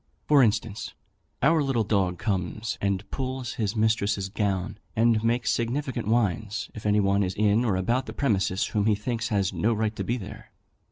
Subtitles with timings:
[0.27, 0.95] For instance,
[1.43, 6.99] our little dog comes and pulls his mistress's gown and makes significant whines, if any
[6.99, 10.17] one is in or about the premises whom he thinks has no right to be
[10.17, 10.49] there.